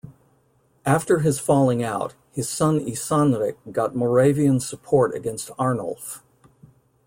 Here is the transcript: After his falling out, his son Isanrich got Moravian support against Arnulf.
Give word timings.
After 0.83 1.19
his 1.19 1.37
falling 1.37 1.83
out, 1.83 2.15
his 2.31 2.49
son 2.49 2.79
Isanrich 2.79 3.57
got 3.71 3.95
Moravian 3.95 4.59
support 4.59 5.13
against 5.13 5.51
Arnulf. 5.59 6.23